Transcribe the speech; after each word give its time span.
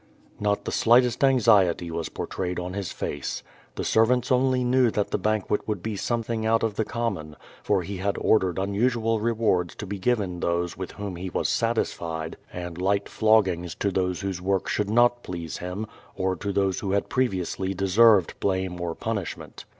Not 0.39 0.65
the 0.65 0.71
slightest 0.71 1.23
anxiety 1.23 1.91
was 1.91 2.09
iwrtrayed 2.09 2.57
on 2.59 2.73
his 2.73 2.91
face. 2.91 3.43
The 3.75 3.83
servants 3.83 4.31
only 4.31 4.63
knew 4.63 4.89
that 4.89 5.11
the 5.11 5.19
banquet 5.19 5.67
would 5.67 5.83
be 5.83 5.95
something 5.95 6.43
out 6.43 6.61
0170 6.63 6.65
YADI8. 6.65 7.15
505 7.35 7.35
of 7.35 7.35
the 7.35 7.35
common, 7.35 7.35
for 7.63 7.83
he 7.83 7.97
had 7.97 8.17
ordered 8.19 8.57
unusual 8.57 9.19
rewards 9.19 9.75
to 9.75 9.85
be 9.85 9.99
given 9.99 10.39
those 10.39 10.75
with 10.75 10.93
whom 10.93 11.17
he 11.17 11.29
was 11.29 11.49
satisfied, 11.49 12.35
and 12.51 12.81
light 12.81 13.07
floggings 13.07 13.75
to 13.75 13.91
those 13.91 14.21
whose 14.21 14.41
work 14.41 14.67
should 14.67 14.89
not 14.89 15.21
please 15.21 15.59
him, 15.59 15.85
or 16.15 16.35
to 16.35 16.51
those 16.51 16.79
who 16.79 16.93
had 16.93 17.07
previously 17.07 17.75
deserved 17.75 18.33
blame 18.39 18.81
or 18.81 18.95
punishment. 18.95 19.65